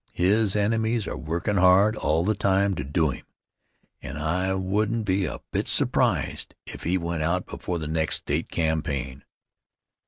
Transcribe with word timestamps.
His 0.15 0.55
enemies 0.55 1.05
are 1.07 1.15
workin' 1.15 1.57
hard 1.57 1.95
all 1.95 2.25
the 2.25 2.33
time 2.33 2.73
to 2.73 2.83
do 2.83 3.11
him, 3.11 3.25
and 4.01 4.17
I 4.17 4.51
wouldn't 4.55 5.05
be 5.05 5.25
a 5.27 5.41
bit 5.51 5.67
surprised 5.67 6.55
if 6.65 6.81
he 6.81 6.97
went 6.97 7.21
out 7.21 7.45
before 7.45 7.77
the 7.77 7.85
next 7.87 8.15
State 8.21 8.49
campaign. 8.49 9.23